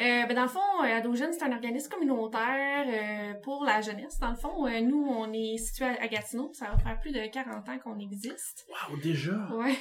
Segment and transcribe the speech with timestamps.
[0.00, 4.18] Euh, ben dans le fond, euh, Adogène, c'est un organisme communautaire euh, pour la jeunesse.
[4.18, 6.50] Dans le fond, euh, nous, on est situé à, Gatineau.
[6.54, 8.66] Ça va faire plus de 40 ans qu'on existe.
[8.68, 9.32] Wow, déjà!
[9.52, 9.76] Ouais.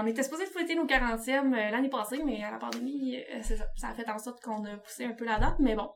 [0.00, 3.88] On était supposé fêter nos 40e euh, l'année passée, mais à la pandémie, ça, ça
[3.88, 5.90] a fait en sorte qu'on a poussé un peu la date, mais bon.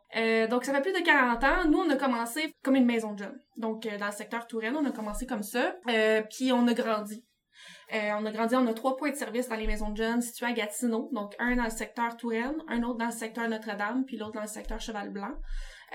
[0.50, 1.68] Donc, ça fait plus de 40 ans.
[1.68, 3.41] Nous, on a commencé comme une maison de jeunes.
[3.57, 5.77] Donc, dans le secteur Touraine, on a commencé comme ça.
[6.29, 7.25] Puis, on a grandi.
[7.93, 10.23] Euh, on a grandi, on a trois points de service dans les maisons de jeunes
[10.23, 11.11] situés à Gatineau.
[11.12, 14.41] Donc, un dans le secteur Touraine, un autre dans le secteur Notre-Dame, puis l'autre dans
[14.43, 15.35] le secteur Cheval-Blanc.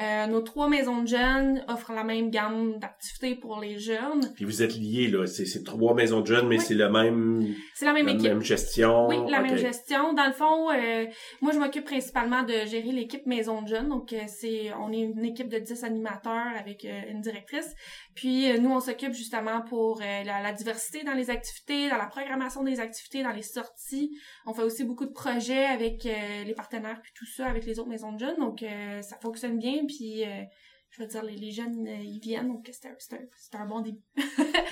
[0.02, 4.32] Euh, nos trois maisons de jeunes offrent la même gamme d'activités pour les jeunes.
[4.36, 5.26] Puis vous êtes liés, là.
[5.26, 6.64] C'est c'est trois maisons de jeunes, mais Oui.
[6.68, 8.28] c'est le même, C'est la même la équipe.
[8.28, 9.08] même gestion.
[9.08, 10.14] Oui, la même gestion.
[10.14, 11.06] Dans le fond, euh,
[11.42, 13.90] moi, je m'occupe principalement de gérer l'équipe Maison de Jeunes.
[13.90, 17.74] Donc, euh, c'est, on est une équipe de 10 animateurs avec euh, une directrice.
[18.14, 22.06] Puis, euh, nous, on s'occupe justement pour la, la diversité dans les activités, dans la
[22.06, 24.12] programmation des activités, dans les sorties.
[24.46, 27.90] On fait aussi beaucoup de projets avec les partenaires puis tout ça, avec les autres
[27.90, 28.38] Maisons de Jeunes.
[28.40, 29.86] Donc, euh, ça fonctionne bien.
[29.88, 30.44] Puis, euh,
[30.90, 32.48] je veux dire, les, les jeunes, euh, ils viennent.
[32.48, 34.00] Donc, c'est un, un, bon début.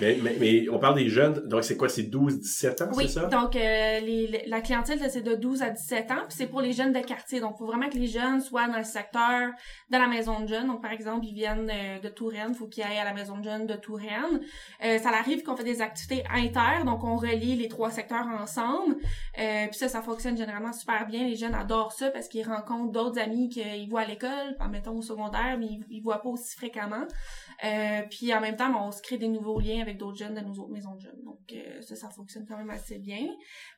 [0.01, 3.05] Mais, mais, mais on parle des jeunes, donc c'est quoi, c'est 12, 17 ans, Oui,
[3.07, 3.27] c'est ça?
[3.27, 6.59] donc euh, les, les- la clientèle, c'est de 12 à 17 ans, puis c'est pour
[6.59, 7.39] les jeunes de quartier.
[7.39, 9.51] Donc, il faut vraiment que les jeunes soient dans le secteur
[9.89, 10.67] de la maison de jeunes.
[10.67, 13.37] Donc, par exemple, ils viennent euh, de Touraine, il faut qu'ils aillent à la maison
[13.37, 14.41] de jeunes de Touraine.
[14.83, 18.97] Euh, ça arrive qu'on fait des activités inter, donc on relie les trois secteurs ensemble.
[19.39, 21.25] Euh, puis ça, ça fonctionne généralement super bien.
[21.25, 25.01] Les jeunes adorent ça parce qu'ils rencontrent d'autres amis qu'ils voient à l'école, mettons au
[25.01, 27.05] secondaire, mais ils, ils pas aussi fréquemment.
[27.63, 30.35] Euh, puis en même temps, ben, on se crée des nouveaux liens avec d'autres jeunes
[30.35, 31.21] de nos autres maisons de jeunes.
[31.23, 33.27] Donc euh, ça, ça fonctionne quand même assez bien.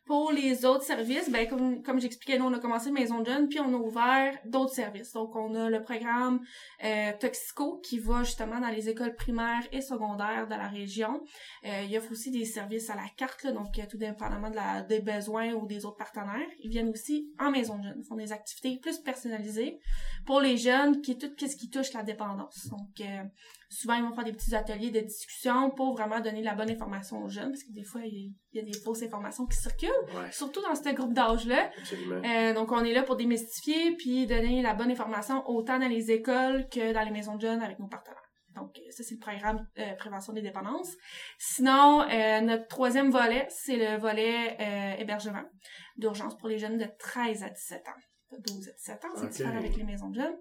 [0.08, 3.50] Pour les autres services, ben comme, comme j'expliquais, nous, on a commencé maison de jeunes,
[3.50, 5.12] puis on a ouvert d'autres services.
[5.12, 6.40] Donc on a le programme
[6.84, 11.22] euh, Toxico qui va justement dans les écoles primaires et secondaires de la région.
[11.66, 14.56] Euh, il offre aussi des services à la carte, là, donc euh, tout dépendamment de
[14.56, 16.48] la, des besoins ou des autres partenaires.
[16.64, 18.00] Ils viennent aussi en maison de jeunes.
[18.00, 19.80] Ils font des activités plus personnalisées
[20.26, 22.68] pour les jeunes qui tout ce qui touche la dépendance.
[22.70, 23.24] Donc euh,
[23.70, 27.24] souvent ils vont faire des petits ateliers de discussion pour vraiment donner la bonne information
[27.24, 30.32] aux jeunes parce que des fois il y a des fausses informations qui circulent Ouais,
[30.32, 31.70] surtout dans ce groupe d'âge-là.
[31.94, 36.12] Euh, donc, on est là pour démystifier puis donner la bonne information autant dans les
[36.12, 38.28] écoles que dans les maisons de jeunes avec nos partenaires.
[38.58, 40.96] Donc, euh, ça, c'est le programme euh, Prévention des dépendances.
[41.38, 45.44] Sinon, euh, notre troisième volet, c'est le volet hébergement
[45.98, 48.02] d'urgence pour les jeunes de 13 à 17 ans.
[48.32, 50.36] De 12 à 17 ans, c'est différent avec les maisons de jeunes.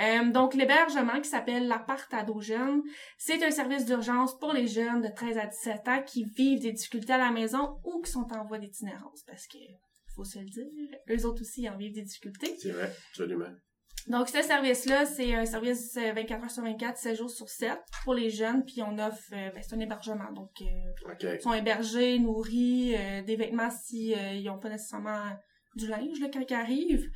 [0.00, 2.82] Euh, donc, l'hébergement qui s'appelle l'appart ado jeunes,
[3.16, 6.72] c'est un service d'urgence pour les jeunes de 13 à 17 ans qui vivent des
[6.72, 9.22] difficultés à la maison ou qui sont en voie d'itinérance.
[9.24, 9.58] Parce que,
[10.16, 10.66] faut se le dire,
[11.10, 12.56] eux autres aussi ils en vivent des difficultés.
[12.58, 13.54] C'est vrai, absolument.
[14.08, 17.78] Donc, ce service-là, c'est un service euh, 24 heures sur 24, 7 jours sur 7
[18.04, 20.32] pour les jeunes, puis on offre, euh, ben, c'est un hébergement.
[20.32, 25.24] Donc, euh, ils sont hébergés, nourris, euh, des vêtements si euh, ils ont pas nécessairement
[25.76, 27.08] du linge là, quand ils arrivent,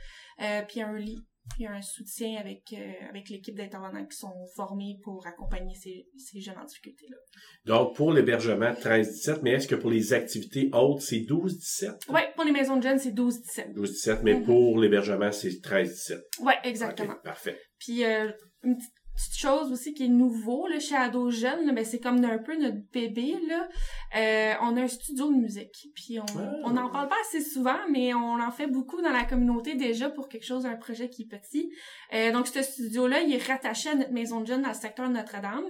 [0.43, 1.23] euh, puis un lit,
[1.55, 6.41] puis un soutien avec euh, avec l'équipe d'intervenants qui sont formés pour accompagner ces, ces
[6.41, 7.17] jeunes en difficulté là.
[7.65, 12.11] Donc, pour l'hébergement, 13-17, mais est-ce que pour les activités autres, c'est 12-17?
[12.13, 13.73] Ouais, pour les maisons de jeunes, c'est 12-17.
[13.75, 14.45] 12-17, mais Mhm.
[14.45, 16.21] pour l'hébergement, c'est 13-17.
[16.41, 17.17] Ouais, exactement.
[17.25, 17.59] Parfait.
[17.79, 18.31] Puis euh,
[18.63, 22.01] une petite petite chose aussi qui est nouveau là, chez Ado Jeune, là, ben, c'est
[22.01, 23.37] comme un peu notre bébé.
[23.49, 23.69] Là.
[24.17, 25.89] Euh, on a un studio de musique.
[25.95, 26.53] Puis on Ah.
[26.65, 30.09] on n'en parle pas assez souvent, mais on en fait beaucoup dans la communauté déjà
[30.11, 31.71] pour quelque chose, un projet qui est petit.
[32.15, 35.09] Euh, donc ce studio-là, il est rattaché à notre maison de jeunes dans le secteur
[35.09, 35.65] de Notre-Dame.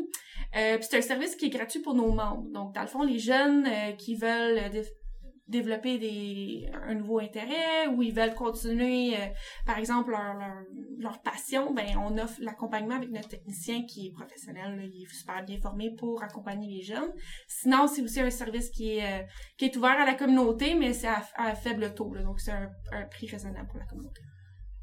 [0.56, 2.44] Euh, puis c'est un service qui est gratuit pour nos membres.
[2.52, 4.82] Donc dans le fond, les jeunes euh, qui veulent euh,
[5.48, 9.26] développer des un nouveau intérêt ou ils veulent continuer euh,
[9.66, 10.64] par exemple leur, leur,
[10.98, 15.12] leur passion, ben on offre l'accompagnement avec notre technicien qui est professionnel, là, il est
[15.12, 17.12] super bien formé pour accompagner les jeunes.
[17.48, 19.24] Sinon, c'est aussi un service qui est euh,
[19.56, 22.52] qui est ouvert à la communauté, mais c'est à, à faible taux, là, donc c'est
[22.52, 24.22] un, un prix raisonnable pour la communauté.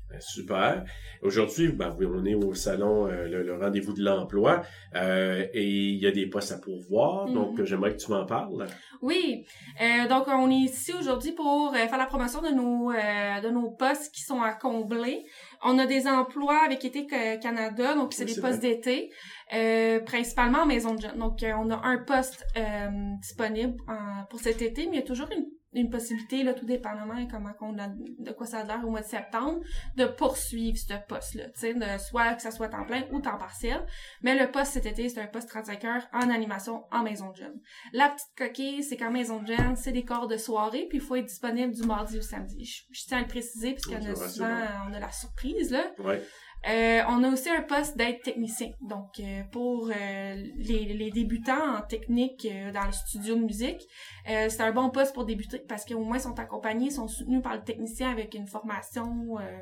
[0.09, 0.83] Ben, Super.
[1.21, 4.63] Aujourd'hui, ben, on est au salon, euh, le, le rendez-vous de l'emploi,
[4.95, 7.33] euh, et il y a des postes à pourvoir, Mhm.
[7.35, 8.65] donc j'aimerais que tu m'en parles.
[9.01, 9.45] Oui,
[9.81, 13.49] euh, donc on est ici aujourd'hui pour euh, faire la promotion de nos euh, de
[13.49, 15.25] nos postes qui sont à combler.
[15.63, 19.11] On a des emplois avec Été Ca- Canada, donc c'est Oui, des postes d'été,
[19.53, 21.19] euh, principalement en maison de jeunes.
[21.19, 22.87] Donc on a un poste euh,
[23.21, 26.65] disponible en- pour cet été, mais il y a toujours une, une possibilité là, tout
[26.65, 29.59] dépendamment de comment qu'on a de quoi ça a l'air au mois de septembre,
[29.95, 33.37] de poursuivre ce poste-là, tu sais, de soit que ça soit temps plein ou temps
[33.37, 33.85] partiel.
[34.21, 37.35] Mais le poste cet été, c'est un poste 35 heures en animation en maison de
[37.35, 37.59] jeunes.
[37.93, 41.03] La petite coquille, c'est qu'en maison de jeunes, c'est des corps de soirée, puis il
[41.03, 42.65] faut être disponible du mardi au samedi.
[42.65, 44.57] Je, je tiens à le préciser, puisqu'on a souvent,
[44.89, 45.91] on a la surprise, là.
[45.99, 46.21] Ouais.
[46.67, 48.71] Euh, on a aussi un poste d'aide technicien.
[48.81, 53.81] Donc, euh, pour euh, les, les débutants en technique euh, dans le studio de musique,
[54.29, 57.07] euh, c'est un bon poste pour débuter parce qu'au moins, ils sont accompagnés, ils sont
[57.07, 59.59] soutenus par le technicien avec une formation euh,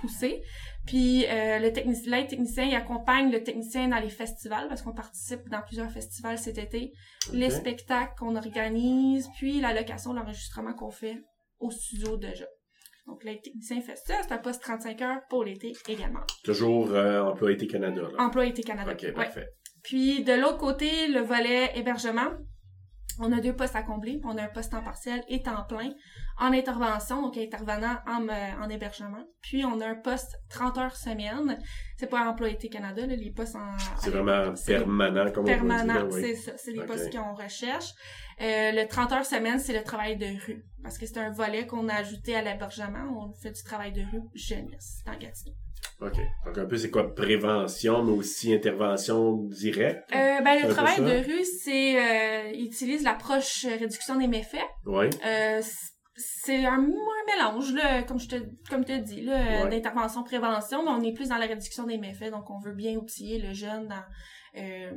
[0.00, 0.42] poussé.
[0.86, 4.94] Puis euh, le technicien, l'aide technicien, il accompagne le technicien dans les festivals parce qu'on
[4.94, 6.92] participe dans plusieurs festivals cet été,
[7.32, 11.22] les spectacles qu'on organise, puis la location, l'enregistrement qu'on fait
[11.58, 12.46] au studio déjà.
[13.10, 16.20] Donc l'aide technicien fait ça, c'est un poste 35 heures pour l'été également.
[16.44, 18.02] Toujours euh, Employé Canada.
[18.02, 18.24] Là.
[18.24, 18.92] Employé Canada.
[18.92, 19.48] OK, parfait.
[19.82, 22.30] Puis de l'autre côté, le volet hébergement.
[23.18, 24.20] On a deux postes à combler.
[24.24, 25.90] On a un poste en partiel et temps plein
[26.38, 29.24] en intervention, donc intervenant en, euh, en hébergement.
[29.42, 31.58] Puis on a un poste 30 heures semaine.
[31.98, 33.76] C'est pas Employé Canada, là, les postes en...
[33.98, 36.52] C'est vraiment permanent, comme permanent, on c'est ça.
[36.56, 37.92] C'est des postes qu'on recherche.
[38.40, 40.64] Euh, le 30 heures semaine, c'est le travail de rue.
[40.82, 43.04] Parce que c'est un volet qu'on a ajouté à l'hébergement.
[43.18, 45.54] On fait du travail de rue jeunesse dans Gatineau.
[46.00, 46.16] OK.
[46.46, 47.14] Donc, un peu, c'est quoi?
[47.14, 50.10] Prévention, mais aussi intervention directe?
[50.14, 54.64] Euh, ben, le travail de rue, c'est, euh, utilise l'approche réduction des méfaits.
[54.86, 55.06] Oui.
[55.26, 55.60] Euh,
[56.16, 58.36] c'est un, un, mélange, là, comme je te,
[58.68, 59.70] comme te dis, là, Ouais.
[59.70, 63.38] d'intervention-prévention, mais on est plus dans la réduction des méfaits, donc on veut bien outiller
[63.38, 64.04] le jeune dans,
[64.60, 64.90] euh,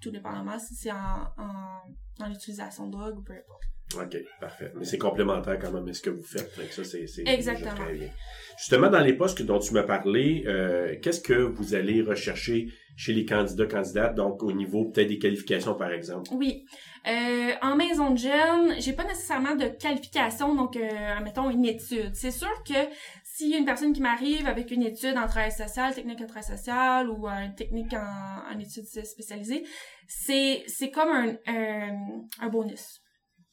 [0.00, 1.80] tout dépendamment si c'est en, en,
[2.18, 3.62] dans l'utilisation de drogue ou peu importe.
[3.96, 4.72] OK, parfait.
[4.76, 6.50] Mais c'est complémentaire quand même à ce que vous faites.
[6.50, 7.74] Fait que ça, c'est, c'est Exactement.
[7.74, 8.10] très bien.
[8.58, 13.12] Justement, dans les postes dont tu m'as parlé, euh, qu'est-ce que vous allez rechercher chez
[13.14, 16.28] les candidats, candidates, donc au niveau peut-être des qualifications, par exemple?
[16.32, 16.66] Oui.
[17.06, 20.88] Euh, en maison de jeunes, j'ai pas nécessairement de qualification, donc euh,
[21.22, 22.10] mettons une étude.
[22.14, 26.20] C'est sûr que a une personne qui m'arrive avec une étude en travail social, technique
[26.20, 29.64] en travail social ou euh, une technique en, en études spécialisées,
[30.08, 33.00] c'est c'est comme un, un, un bonus.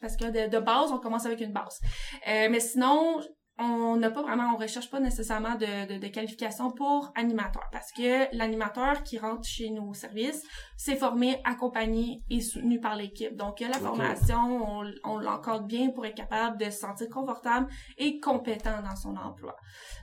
[0.05, 1.81] Parce que de, de base, on commence avec une base.
[2.27, 3.21] Euh, mais sinon,
[3.57, 7.63] on n'a pas vraiment, on recherche pas nécessairement de, de, de qualification pour animateur.
[7.71, 10.43] Parce que l'animateur qui rentre chez nos services,
[10.75, 13.35] c'est formé, accompagné et soutenu par l'équipe.
[13.35, 16.79] Donc, il y a la formation, on, on l'encadre bien pour être capable de se
[16.79, 17.67] sentir confortable
[17.97, 19.55] et compétent dans son emploi.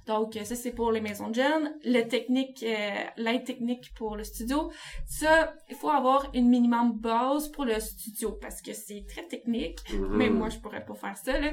[0.06, 1.75] Donc, ça, c'est pour les maisons de jeunes.
[1.84, 4.70] Le technique, euh, l'aide technique pour le studio.
[5.06, 9.78] Ça, il faut avoir une minimum base pour le studio parce que c'est très technique.
[9.93, 10.16] Mhm.
[10.16, 11.50] Même moi, je pourrais pas faire ça, là.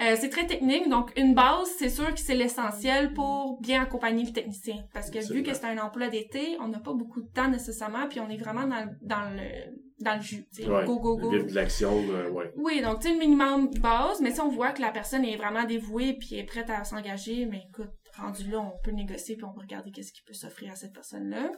[0.00, 4.24] Euh, c'est très technique, donc une base, c'est sûr que c'est l'essentiel pour bien accompagner
[4.24, 4.84] le technicien.
[4.92, 8.08] Parce que vu que c'est un emploi d'été, on n'a pas beaucoup de temps nécessairement,
[8.08, 10.46] puis on est vraiment dans, dans le dans le jus.
[10.58, 10.84] Ouais.
[10.84, 11.30] Go, go, go.
[11.30, 12.52] Vivre de l'action, euh, ouais.
[12.56, 15.36] Oui, donc tu sais, le minimum base, mais si on voit que la personne est
[15.36, 19.44] vraiment dévouée puis est prête à s'engager, mais écoute, rendu là, on peut négocier puis
[19.44, 21.50] on peut regarder qu'est-ce qui peut s'offrir à cette personne-là.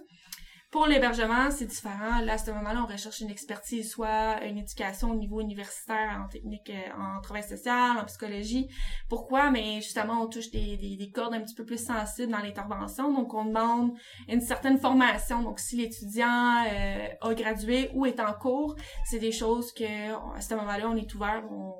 [0.70, 2.20] Pour l'hébergement, c'est différent.
[2.20, 6.28] Là, à ce moment-là, on recherche une expertise, soit une éducation au niveau universitaire en
[6.28, 8.68] technique, euh, en travail social, en psychologie.
[9.08, 9.50] Pourquoi?
[9.50, 13.14] Mais justement, on touche des, des, des cordes un petit peu plus sensibles dans l'intervention.
[13.14, 13.92] Donc, on demande
[14.28, 15.42] une certaine formation.
[15.42, 18.76] Donc, si l'étudiant euh, a gradué ou est en cours,
[19.06, 21.72] c'est des choses que, à ce moment-là, on est ouvert, on,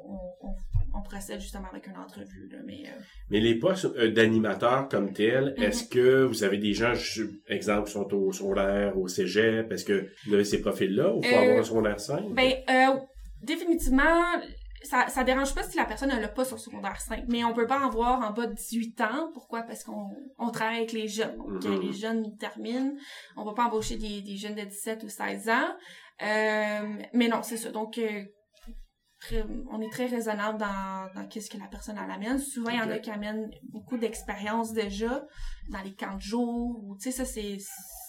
[0.94, 2.48] on procède justement avec une entrevue.
[2.50, 2.58] Là.
[2.64, 3.00] Mais euh,
[3.30, 5.64] Mais les postes euh, d'animateurs comme tels, Mhm.
[5.64, 9.84] est-ce que vous avez des gens, je- exemple, qui sont au secondaire, au cégep, est-ce
[9.84, 12.32] que vous avez ces profils-là ou faut Euh, avoir un secondaire 5?
[12.34, 12.98] Ben, euh,
[13.42, 14.22] définitivement,
[14.82, 17.52] ça, ça dérange pas si la personne ne l'a pas sur secondaire 5, mais on
[17.52, 19.30] peut pas en avoir en bas de 18 ans.
[19.34, 19.62] Pourquoi?
[19.62, 20.06] Parce qu'on
[20.38, 21.36] on travaille avec les jeunes.
[21.36, 21.82] Donc, Mhm.
[21.82, 22.92] les jeunes, ils terminent.
[23.36, 25.74] On va pas embaucher des, des jeunes de 17 ou 16 ans.
[26.22, 27.70] Euh, mais non, c'est ça.
[27.70, 28.22] Donc, euh,
[29.70, 32.38] on est très raisonnable dans, dans qu'est-ce que la personne elle amène.
[32.38, 35.26] Souvent, il y en a qui amènent beaucoup d'expérience déjà
[35.70, 36.80] dans les camps de jour.
[36.84, 37.58] ou Tu sais, ça, c'est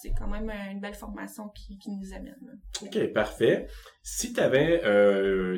[0.02, 2.38] c'est quand même une belle formation qui, qui nous amène.
[2.42, 2.54] là.
[2.84, 3.68] OK, parfait.
[4.02, 4.82] Si tu avais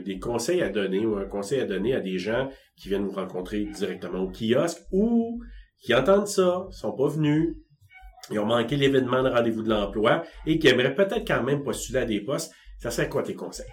[0.01, 3.11] des conseils à donner ou un conseil à donner à des gens qui viennent vous
[3.11, 5.41] rencontrer directement au kiosque ou
[5.79, 7.55] qui entendent ça, sont pas venus,
[8.31, 11.99] ils ont manqué l'événement de rendez-vous de l'emploi et qui aimeraient peut-être quand même postuler
[11.99, 13.67] à des postes, ça serait quoi tes conseils?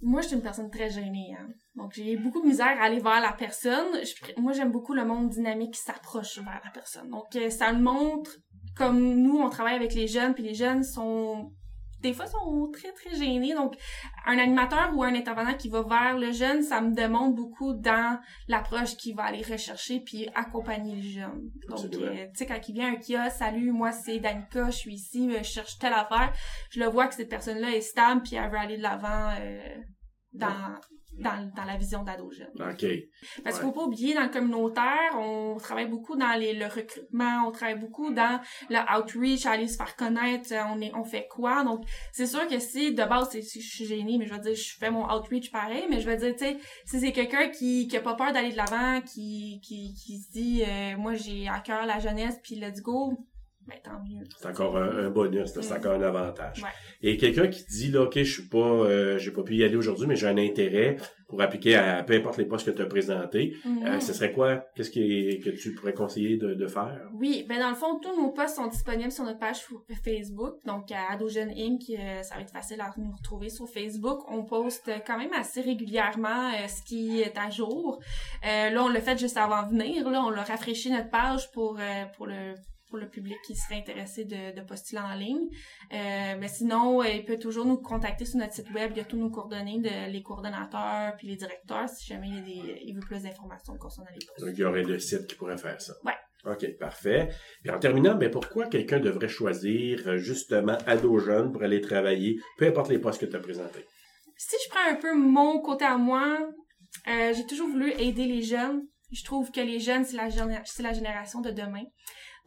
[0.00, 1.48] Moi, je suis une personne très gênée, hein.
[1.74, 4.00] Donc, j'ai beaucoup de misère à aller vers la personne.
[4.36, 7.10] Moi, j'aime beaucoup le monde dynamique qui s'approche vers la personne.
[7.10, 8.30] Donc, euh, ça le montre
[8.76, 11.52] comme nous, on travaille avec les jeunes, puis les jeunes sont
[12.00, 13.54] des fois sont très très gênés.
[13.54, 13.76] Donc
[14.26, 18.18] un animateur ou un intervenant qui va vers le jeune ça me demande beaucoup dans
[18.46, 21.50] l'approche qu'il va aller rechercher puis accompagner le jeune.
[21.68, 24.76] Donc euh, tu sais quand il vient à un kiosque salut moi c'est Danica je
[24.76, 26.32] suis ici je cherche telle affaire
[26.70, 29.30] je le vois que cette personne là est stable puis elle veut aller de l'avant
[29.40, 29.76] euh,
[30.32, 30.74] dans
[31.20, 32.46] dans, dans la vision d'ado jeune.
[32.54, 32.60] OK.
[32.60, 33.52] Parce qu'il Ouais.
[33.52, 37.78] faut pas oublier, dans le communautaire, on travaille beaucoup dans les, le recrutement, on travaille
[37.78, 41.64] beaucoup dans le outreach, aller se faire connaître, euh, on est, on fait quoi?
[41.64, 44.54] Donc, c'est sûr que si, de base, si je suis gênée, mais je veux dire,
[44.54, 47.88] je fais mon outreach pareil, mais je veux dire, tu sais, si c'est quelqu'un qui,
[47.88, 51.48] qui a pas peur d'aller de l'avant, qui, qui, qui se dit, euh, moi, j'ai
[51.48, 53.18] à cœur la jeunesse, puis let's go,
[53.68, 54.24] ben tant mieux.
[54.40, 55.76] C'est encore un, un bonus, c'est Mm.
[55.76, 56.62] encore un avantage.
[56.62, 56.68] Ouais.
[57.02, 59.76] Et quelqu'un qui dit là, ok, je suis pas, euh, j'ai pas pu y aller
[59.76, 60.96] aujourd'hui, mais j'ai un intérêt
[61.28, 63.54] pour appliquer à peu importe les postes que tu as présentés.
[63.84, 64.64] Euh, ce serait quoi?
[64.74, 66.98] Qu'est-ce qui que tu pourrais conseiller de, de faire?
[67.12, 69.58] Oui, ben dans le fond, tous nos posts sont disponibles sur notre page
[70.02, 71.82] Facebook, donc à Adogen Inc.
[71.90, 74.20] euh, ça va être facile à nous retrouver sur Facebook.
[74.30, 78.00] On poste quand même assez régulièrement euh, ce qui est à jour.
[78.46, 80.08] Euh, là, on l'a fait juste avant de venir.
[80.08, 82.54] Là, on l'a rafraîchi notre page pour euh, pour le
[82.88, 85.48] pour le public qui serait intéressé de, de postuler en ligne.
[85.92, 88.92] Euh, mais sinon, euh, il peut toujours nous contacter sur notre site web.
[88.94, 92.34] Il y a tous nos coordonnées de les coordonnateurs puis les directeurs si jamais il,
[92.34, 94.40] y a des, il veut plus d'informations concernant les postes.
[94.40, 95.94] Donc, il y aurait le site qui pourrait faire ça.
[96.04, 96.14] Ouais.
[96.44, 97.28] OK, parfait.
[97.62, 102.38] Puis en terminant, ben pourquoi quelqu'un devrait choisir euh, justement ado jeune pour aller travailler,
[102.56, 103.84] peu importe les postes que tu as présentés?
[104.38, 106.38] si je prends un peu mon côté à moi,
[107.08, 108.82] euh, j'ai toujours voulu aider les jeunes.
[109.10, 111.82] Je trouve que les jeunes, c'est la, la génération de demain.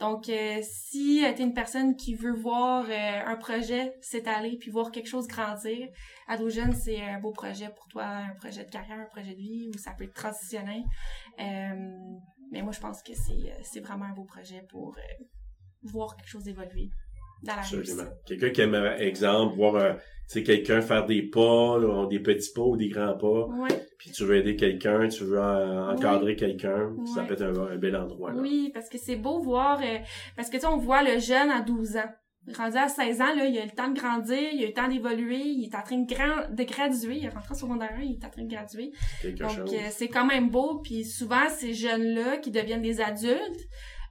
[0.02, 4.72] Donc, euh, si tu es une personne qui veut voir euh, un projet s'étaler puis
[4.72, 5.90] voir quelque chose grandir,
[6.28, 9.40] Ado Jeune, c'est un beau projet pour toi, un projet de carrière, un projet de
[9.40, 10.84] vie, où ça peut être transitionner.
[11.40, 12.18] Euh,
[12.52, 15.24] mais moi, je pense que c'est euh, vraiment un beau projet pour euh,
[15.84, 16.90] voir quelque chose évoluer
[17.44, 18.04] dans la Absolument.
[18.26, 19.94] Quelqu'un qui aime, exemple, voir euh,
[20.28, 23.70] sais, quelqu'un faire des pas, là, des petits pas ou des grands pas, Ouais.
[23.98, 27.78] puis tu veux aider quelqu'un, tu veux euh, encadrer quelqu'un, ça peut être un, un
[27.78, 28.32] bel endroit.
[28.32, 28.42] Là.
[28.42, 29.98] Oui, parce que c'est beau voir, euh,
[30.36, 32.10] parce que tu on voit le jeune à 12 ans.
[32.58, 34.88] Rendu à 16 ans, là, il a le temps de grandir, il a le temps
[34.88, 38.14] d'évoluer, il est en train de, grand, de graduer, il est rentré en secondaire, il
[38.20, 38.92] est en train de graduer.
[39.22, 39.74] Quelque Donc, chose.
[39.76, 43.62] euh, c'est quand même beau, puis souvent, ces jeunes-là qui deviennent des adultes,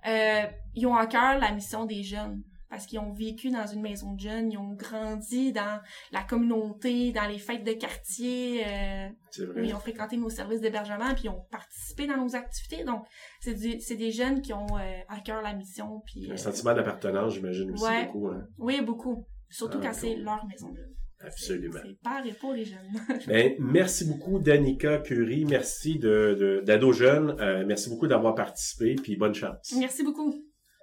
[0.07, 0.43] euh,
[0.77, 2.41] ils ont à cœur la mission des jeunes.
[2.71, 5.81] Parce qu'ils ont vécu dans une maison de jeunes, ils ont grandi dans
[6.12, 9.09] la communauté, dans les fêtes de quartier, euh,
[9.47, 9.67] vrai.
[9.67, 12.85] ils ont fréquenté nos services d'hébergement, puis ils ont participé dans nos activités.
[12.85, 13.05] Donc,
[13.41, 16.00] c'est des jeunes qui ont euh, à cœur la mission.
[16.07, 18.07] Puis, Un euh, sentiment d'appartenance, j'imagine aussi Ouais.
[18.07, 18.29] beaucoup.
[18.29, 18.47] Hein?
[18.59, 19.27] oui, beaucoup.
[19.49, 20.95] Surtout Ah, quand c'est leur maison de jeunes.
[21.23, 21.81] Absolument.
[21.85, 22.89] C'est par et pour les jeunes.
[23.27, 25.45] Ben, merci beaucoup, Danica Curie.
[25.45, 27.37] Merci de, de, d'Ado Jeune.
[27.41, 29.75] Euh, merci beaucoup d'avoir participé, puis bonne chance.
[29.77, 30.33] Merci beaucoup.